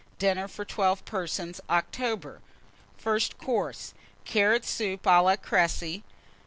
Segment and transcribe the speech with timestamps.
[0.17, 2.39] DINNER FOR 12 PERSONS (OCTOBER).
[2.97, 3.93] FIRST COURSE.
[4.25, 6.01] Carrot Soup à la Créci.